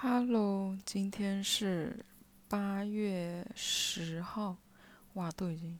[0.00, 2.04] Hello，今天是
[2.46, 4.56] 八月十号，
[5.14, 5.76] 哇，都已经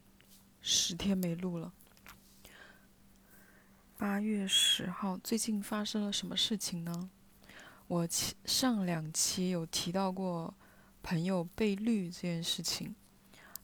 [0.60, 1.72] 十天没录了。
[3.96, 7.08] 八月十号，最近发生了什么事情呢？
[7.86, 8.08] 我
[8.44, 10.52] 上两期有提到过
[11.00, 12.96] 朋友被绿这件事情，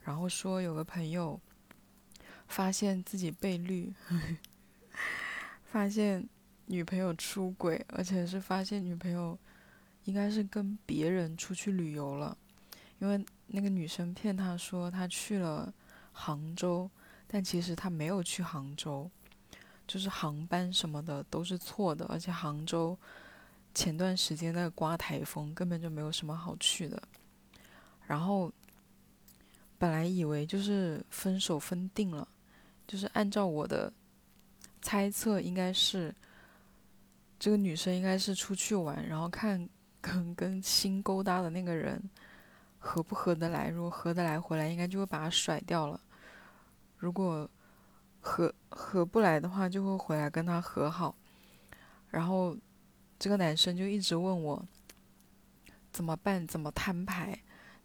[0.04, 1.40] 然后说有个朋友
[2.46, 3.92] 发现自己被绿，
[5.66, 6.28] 发现
[6.66, 9.36] 女朋友出轨，而且是发现女朋友。
[10.04, 12.36] 应该是跟别人出去旅游了，
[12.98, 15.72] 因为那个女生骗他说他去了
[16.12, 16.90] 杭州，
[17.26, 19.10] 但其实他没有去杭州，
[19.86, 22.96] 就是航班什么的都是错的，而且杭州
[23.74, 27.02] 前段时间在刮台风，根本就没有什么好去的。
[28.06, 28.52] 然后
[29.78, 32.28] 本来以为就是分手分定了，
[32.86, 33.90] 就是按照我的
[34.82, 36.14] 猜测，应该是
[37.38, 39.66] 这个女生应该是出去玩，然后看。
[40.04, 41.98] 跟跟新勾搭的那个人
[42.78, 43.70] 合不合得来？
[43.70, 45.98] 如果合得来，回来应该就会把他甩掉了；
[46.98, 47.48] 如果
[48.20, 51.16] 合合不来的话，就会回来跟他和好。
[52.10, 52.54] 然后
[53.18, 54.62] 这个男生就一直问我
[55.90, 56.46] 怎么办？
[56.46, 57.40] 怎么摊牌？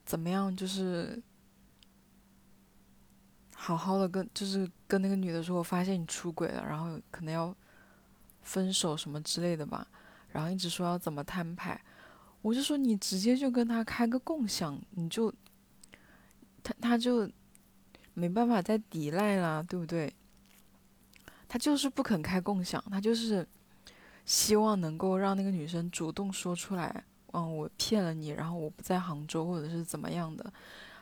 [0.05, 0.53] 怎么样？
[0.53, 1.23] 就是
[3.55, 7.55] 好好的跟，就是跟那个女的说，我发现你出轨了，然后可能要
[8.41, 9.87] 分手什么之类的吧。
[10.31, 11.79] 然后一直说要怎么摊牌。
[12.41, 15.33] 我就说你直接就跟他开个共享，你就
[16.63, 17.29] 他他就
[18.13, 20.13] 没办法再抵赖啦，对不对？
[21.47, 23.47] 他就是不肯开共享，他就是
[24.23, 30.53] 希望能够让那个女生主动说出来，嗯，我骗了你，然后我不在杭州或者是怎么样的，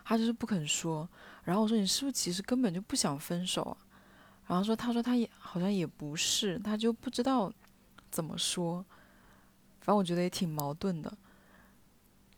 [0.04, 1.08] 他就是不肯说。
[1.44, 3.78] 然后我说你是不是其实根本就不想分手啊？
[4.48, 7.52] 然后说他说他也好像也不是，他就不知道
[8.10, 8.84] 怎么说。
[9.80, 11.18] 反正我觉得也挺矛盾的。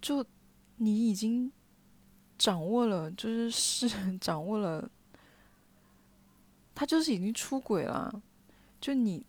[0.01, 0.25] 就
[0.77, 1.51] 你已经
[2.37, 4.89] 掌握了，就是是 掌握了，
[6.73, 8.21] 他就是已经出轨了。
[8.79, 9.25] 就你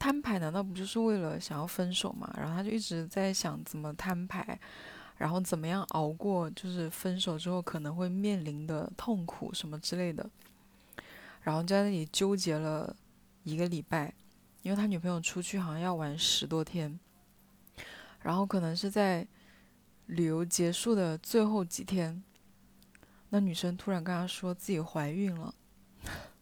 [0.00, 2.28] 摊牌，难道不就是为了想要分手吗？
[2.36, 4.58] 然后他就一直在想怎么摊牌，
[5.16, 10.28] 然后怎么样熬过，就是分手之后可能会面临的痛苦什么之类的。
[11.42, 12.96] 然后在那里纠结了
[13.44, 14.12] 一个礼拜，
[14.62, 16.98] 因为他女朋友出去好像要玩十多天，
[18.20, 19.24] 然后可能是在。
[20.08, 22.22] 旅游结束的最后几天，
[23.28, 25.54] 那女生突然跟他说自己怀孕了，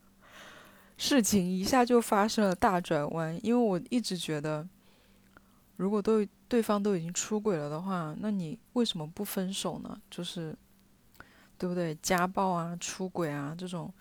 [0.97, 3.39] 事情一下就发生了大转弯。
[3.45, 4.67] 因为我一直觉得，
[5.77, 10.01] 如果对对方都已经出轨了的话，那你为什么不分手呢？
[10.09, 10.57] 就是，
[11.59, 11.93] 对不对？
[11.97, 13.93] 家暴啊、出轨啊这种，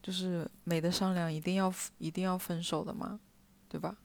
[0.00, 3.18] 就是没得商量，一定要一定要分手的嘛，
[3.68, 3.96] 对吧？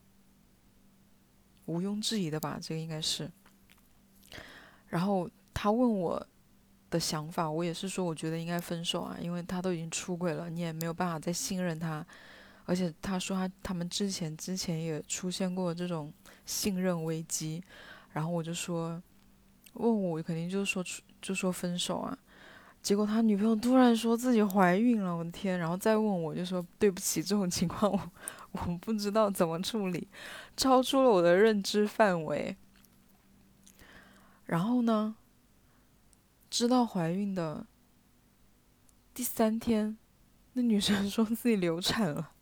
[1.66, 3.30] 毋庸置疑的吧，这个应该是。
[4.90, 6.24] 然后他问我
[6.90, 12.06] 的想法，我也是说，我觉得应该分手啊，因为他都已经出轨了，你也没有办法再信任他。
[12.66, 16.12] 而且他说他他们之前之前也出现过这种
[16.44, 17.62] 信任危机。
[18.12, 19.00] 然后我就说，
[19.74, 22.16] 问我肯定就是说出就说分手啊。
[22.82, 25.58] 结果他女朋友突然说自己怀孕了，我的天！
[25.58, 28.00] 然后再问我就说对不起，这种情况我
[28.52, 30.08] 我不知道怎么处理，
[30.56, 32.56] 超出了我的认知范围。
[34.50, 35.14] 然后呢？
[36.50, 37.64] 知道怀孕的
[39.14, 39.96] 第三天，
[40.54, 42.32] 那女生说自己流产了。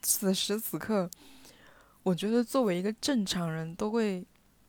[0.00, 1.10] 此时此刻，
[2.04, 4.24] 我觉得作为一个正常人都会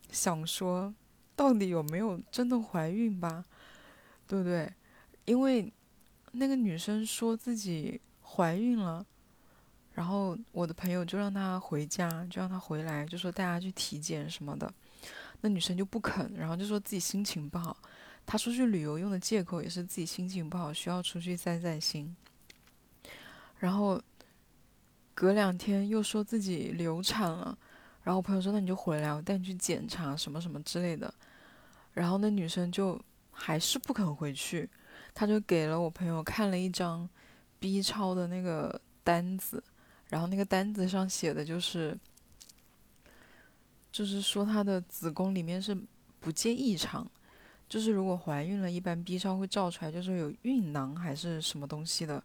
[0.10, 0.92] 想说，
[1.36, 3.46] 到底有没有真的怀孕吧？
[4.28, 4.74] 对不对？
[5.26, 5.72] 因为
[6.32, 9.06] 那个女生说自己怀孕了。
[9.94, 14.72] 然后我的朋友就让她回家，就让她回来，就说带她去体检什么的。
[15.42, 17.78] 那女生就不肯，然后就说自己心情不好。
[18.26, 22.16] 她出去旅游用的借口也是自己心情不好，需要出去散散心。
[23.60, 24.02] 然后
[25.14, 27.58] 隔两天又说自己流产了。
[28.04, 31.14] 然后我朋友说：“那你就回来，我带你去检查什么什么之类的。”
[31.94, 33.00] 然后那女生就
[33.32, 34.70] 还是不肯回去，
[35.14, 37.08] 她就给了我朋友看了一张
[37.60, 39.64] B 超的那个单子。
[40.10, 41.98] 然后那个单子上写的就是，
[43.92, 45.76] 就是说她的子宫里面是
[46.20, 47.10] 不见异常，
[47.68, 52.24] 就是如果怀孕了，一般 B 超会照出来，就是有孕囊还是什么东西的，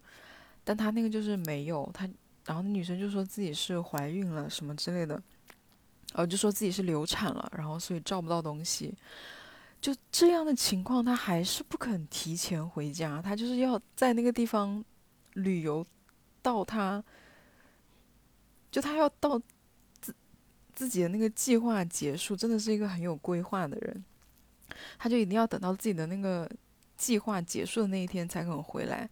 [0.65, 2.07] 但她那个就是没有，她
[2.45, 5.23] 然后那女生就说自己是怀孕了什么之类的，
[6.13, 8.93] 哦就说自己是流产了，然后所以照不到东西，
[9.81, 14.85] 就这样的情况，她还是不肯提前回家，她就是要在那个地方
[15.33, 15.87] 旅游
[16.43, 17.03] 到她。
[18.71, 19.41] 就他要到
[20.01, 20.15] 自
[20.75, 24.05] 自己的那个计划结束，真的是一个很有规划的人，
[24.99, 26.51] 他就一定要等到自己的那个
[26.97, 29.09] 计划结束的那一天才肯回来。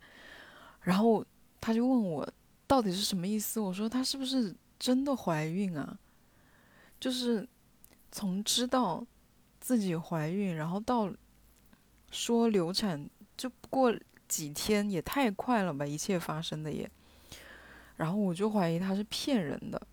[0.82, 1.24] 然后
[1.60, 2.32] 他就问我
[2.66, 5.98] 到底是什么意思，我说他是不是真的怀孕啊？
[7.00, 7.48] 就是
[8.12, 9.04] 从知道
[9.60, 11.12] 自己怀孕，然后到
[12.10, 13.94] 说流产，就过
[14.28, 16.88] 几天，也太快了吧，一切发生的也。
[17.96, 19.86] 然后我就怀疑他是骗人的。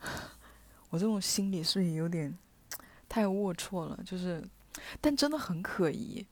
[0.90, 2.36] 我这种心理是不是有点
[3.08, 3.98] 太龌龊了？
[4.04, 4.42] 就是，
[5.00, 6.26] 但真的很可疑。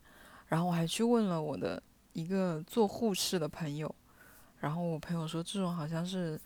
[0.48, 1.82] 然后我还去问了我的
[2.14, 3.94] 一个做护士的朋友，
[4.60, 6.40] 然后我朋友说这种好像是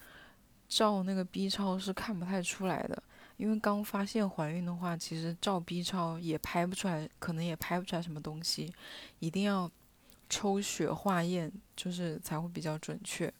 [0.69, 3.03] 照那个 B 超是看不太出来的，
[3.37, 8.73] 因为刚发现怀孕的话，其实照 B 超也拍不出来，可能也拍不出来什么东西，
[9.21, 9.71] 一定要
[10.29, 13.33] 抽血化验，就是才会比较准确。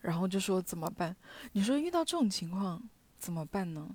[0.00, 1.14] 然后就说怎么办？
[1.52, 3.94] 你说遇到这种情况怎么办呢？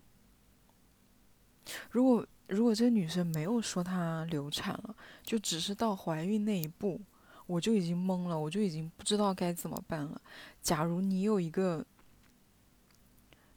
[1.91, 6.99] 如果如果这个女生没有说她流产了，就只是到怀孕那一步，
[7.47, 10.21] 我就已经懵了，我就已经不知道该怎么办了。
[10.61, 11.85] 假如你有一个，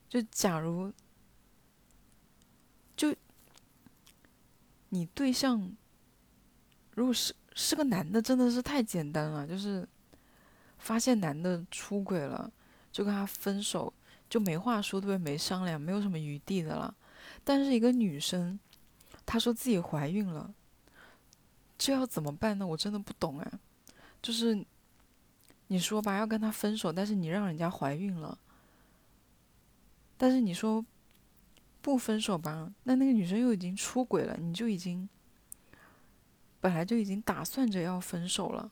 [0.08, 0.92] 就假如，
[2.96, 3.12] 就
[4.90, 5.76] 你对象
[6.94, 9.86] 如果是是个男的，真的是太简单了，就是。
[10.86, 12.48] 发现男的出轨了，
[12.92, 13.92] 就跟他分手，
[14.30, 15.18] 就没话说，对不对？
[15.18, 16.94] 没商量，没有什么余地的了。
[17.42, 18.56] 但是一个女生，
[19.26, 20.54] 她说自己怀孕了，
[21.76, 22.64] 这要怎么办呢？
[22.64, 23.52] 我真的不懂哎。
[24.22, 24.64] 就是
[25.66, 28.38] 你说吧，要跟他分手，但是你让人家怀孕了，
[30.16, 30.86] 但是你说
[31.82, 35.08] 不分手吧，那那个女生又已经出轨了，你就已经
[36.60, 38.70] 本来就已经打算着要分手了。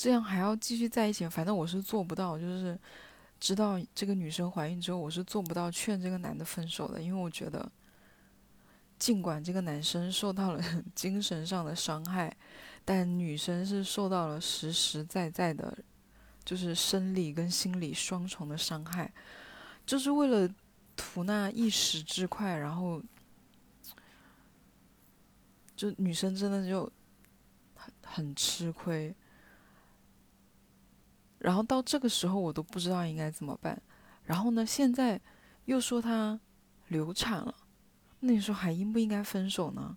[0.00, 2.38] 这样还要继续在一起，反正我是做不到。
[2.38, 2.78] 就是
[3.38, 7.70] 知道这个女生怀孕之后，我是做不到劝这个男的分手的，因为我觉得，
[8.98, 10.64] 尽管这个男生受到了
[10.96, 12.34] 精神上的伤害，
[12.82, 15.76] 但女生是受到了实实在在的，
[16.46, 19.12] 就是生理跟心理双重的伤害，
[19.84, 20.48] 就是为了
[20.96, 23.02] 图那一时之快，然后
[25.76, 26.90] 就女生真的就
[27.74, 29.14] 很很吃亏。
[31.40, 33.80] 然后到这个时候，我都不知道应该怎么办。
[34.24, 35.18] 然后呢，现在
[35.64, 36.38] 又说她
[36.88, 37.54] 流产了，
[38.20, 39.96] 那你说还应不应该分手呢？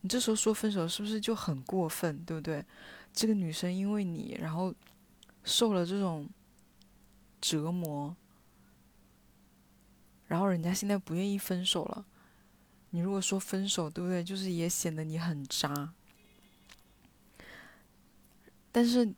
[0.00, 2.64] 你这时候说分手是不是就很过分，对不对？
[3.12, 4.74] 这个女生因为你，然后
[5.44, 6.28] 受了这种
[7.40, 8.16] 折磨，
[10.26, 12.04] 然后人家现在不愿意分手了，
[12.90, 14.24] 你如果说分手，对不对？
[14.24, 15.92] 就是也显得你很渣。
[18.72, 19.14] 但是。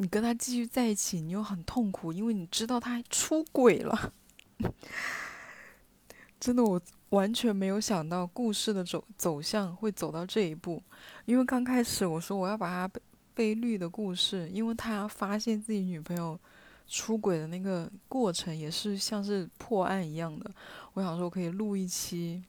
[0.00, 4.14] 你跟他继续在一起，你又很痛苦，因为你知道他出轨了。
[6.40, 6.80] 真的，我
[7.10, 10.82] 完全没有想到故事的走走向会走到这一步。
[11.26, 13.02] 因为刚开始我说我要把他被
[13.34, 16.40] 被绿的故事，因为他发现自己女朋友
[16.88, 20.50] 出轨的那个过程也是像是破案一样的。
[20.94, 22.42] 我想说，我可以录一期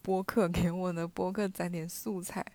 [0.00, 2.46] 播客给我的播客攒点素材。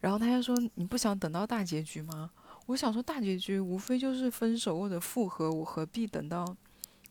[0.00, 2.28] 然后他就说：“你不想等到大结局吗？”
[2.66, 6.44] 我想说，大结局无非就是分手或者复合，我何必等到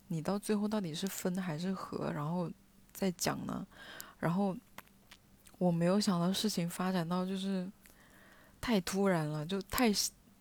[0.09, 2.51] 你到最后到底是分还是合，然后
[2.91, 3.65] 再讲呢？
[4.19, 4.55] 然后
[5.57, 7.71] 我没有想到事情发展到就是
[8.59, 9.91] 太突然了，就太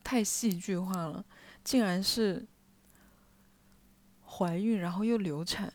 [0.02, 1.24] 太戏剧化了，
[1.62, 2.44] 竟然是
[4.26, 5.72] 怀孕，然后又流产，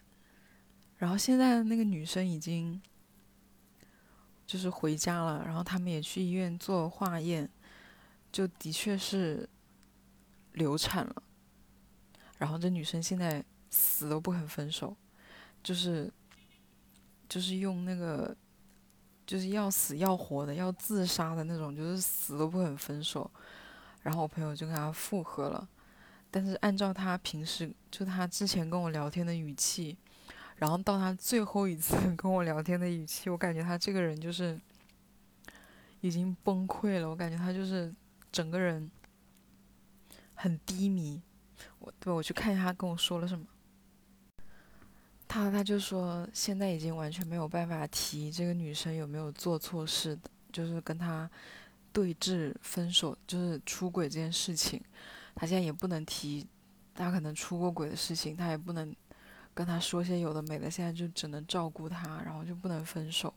[0.98, 2.82] 然后现在那个女生已经
[4.46, 7.50] 就是回家了，然后他们也去医院做化验。
[8.32, 9.50] 就的确是
[10.54, 11.24] 流产了，
[12.38, 14.96] 然后这女生现在死都不肯分手，
[15.64, 16.12] 就是
[17.28, 18.36] 就是用那个
[19.26, 23.30] 就是要死要活的要自杀的那种，就是死都不肯分手。
[24.04, 25.68] 然后我朋友就跟他复合了，
[26.30, 29.98] 但是按照他平时就他之前跟我聊天的语气，
[30.58, 34.60] 然后到他最后一次 跟我聊天的语气，我感觉他这个人就是
[36.02, 37.92] 已经崩溃了，我感觉他就是。
[38.32, 38.90] 整个人
[40.34, 41.22] 很低迷，
[41.80, 43.46] 我对我去看一下他跟我说了什么。
[45.28, 50.18] 他他就说现在已经完全没有办法提这个女生有没有做错事，
[50.52, 51.30] 就是跟他
[51.94, 54.82] 对峙分手，就是出轨这件事情，
[55.36, 56.48] 他现在也不能提
[56.96, 58.96] 他可能出过轨的事情，他也不能
[59.54, 63.32] 跟他说些有的没的，现在就只能照顾他，然后就不能分手。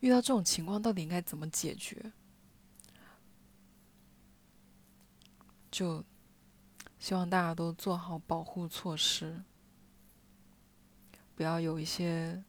[0.00, 2.12] 遇到这种情况，到底应该怎么解决？
[5.78, 6.04] 就
[6.98, 9.44] 希望大家都做好保护措施。
[11.36, 12.42] 不要有一些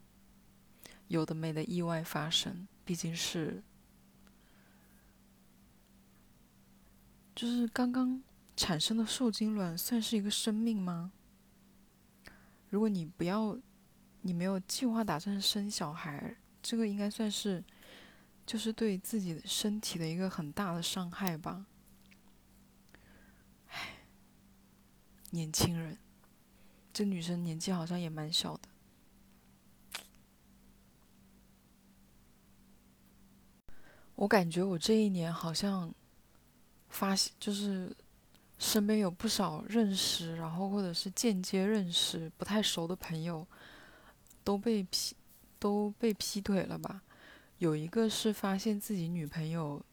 [1.09, 3.61] 有的没的意外发生，毕竟是
[7.35, 8.19] 就是刚刚
[8.57, 11.11] 产生的受精卵算是一个生命吗？
[12.71, 13.55] 如果你不要，
[14.23, 17.63] 你没有计划打算生小孩，这个应该算是
[18.43, 21.67] 就是对自己身体的一个很大的伤害吧。
[25.31, 25.97] 年轻人。
[26.91, 28.67] 这女生年纪好像也蛮小的，
[34.15, 35.93] 我感觉我这一年好像
[36.89, 37.95] 发现，就是
[38.57, 43.47] 身边有不少认识，然后或者是间接认识不太熟的朋友
[44.43, 45.15] 都被劈
[45.59, 47.03] 都被劈腿了吧？
[47.59, 49.85] 有一个是发现自己女朋友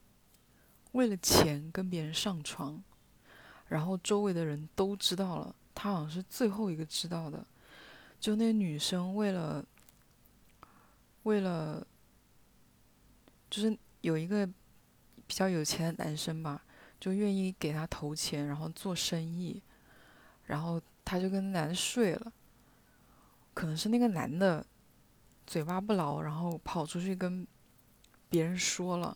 [0.92, 2.82] 为了钱跟别人上床，
[3.68, 5.54] 然后周围的人都知道了。
[5.74, 7.46] 他好像是最后一个知道的，
[8.18, 9.62] 就那女生为了，
[11.24, 11.86] 为了，
[13.50, 14.46] 就是有一个
[15.26, 16.64] 比较有钱的男生吧，
[16.98, 19.62] 就愿意给他投钱，然后做生意，
[20.46, 22.32] 然后他就跟男的睡了，
[23.52, 24.64] 可能是那个男的
[25.46, 27.46] 嘴巴不牢，然后跑出去跟
[28.30, 29.14] 别人说了，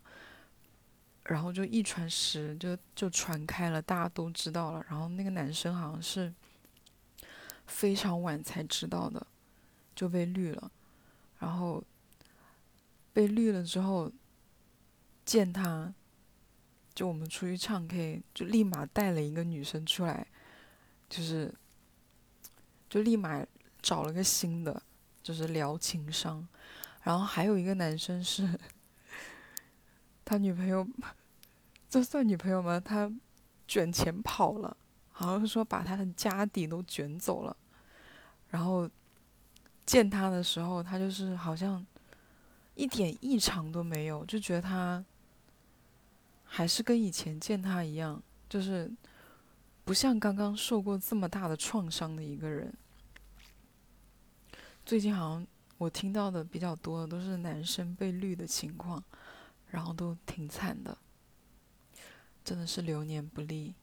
[1.25, 6.33] 然后就一传十，就就传开了，大家都知道了，然后那个男生好像是。
[7.67, 9.25] 非常晚才知道的，
[9.95, 10.73] 就被绿了，
[11.39, 11.81] 然后
[13.13, 14.11] 被绿了之后，
[15.25, 15.95] 见他，
[16.93, 20.27] 就我们出去唱 K，就立马带了一个女生出来，
[21.09, 21.55] 就是，
[22.89, 23.47] 就立马
[23.81, 24.83] 找了个新的，
[25.23, 26.45] 就是聊情商，
[27.03, 28.59] 然后还有一个男生是，
[30.31, 30.87] 他女朋友，
[31.91, 32.79] 这算女朋友吗？
[32.79, 33.11] 他
[33.67, 34.77] 卷钱跑了。
[35.11, 37.55] 好像是说把他的家底都卷走了，
[38.49, 38.89] 然后
[39.85, 41.85] 见他的时候，他就是好像
[42.75, 45.05] 一点异常都没有，就觉得他
[46.45, 48.91] 还是跟以前见他一样，就是
[49.85, 52.73] 不像刚刚受过这么大的创伤的一个人。
[54.87, 55.47] 最近好像
[55.77, 59.05] 我听到的比较多的都是男生被绿的情况，
[59.71, 60.99] 然后都挺惨的，
[62.45, 63.75] 真的是流年不利。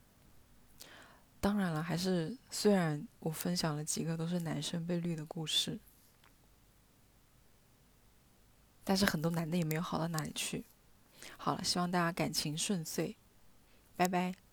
[1.40, 5.80] 当然了，还是虽然我分享了几个都是男生被绿的故事，
[8.84, 10.66] 但是很多男的也没有好到哪里去。
[11.38, 13.16] 好了，希望大家感情顺遂，
[13.96, 14.47] 拜拜。